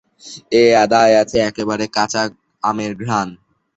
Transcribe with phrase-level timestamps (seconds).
[0.53, 2.23] এ আদায় আছে একেবারে কাঁচা
[2.63, 3.27] আমের ঘ্রাণ।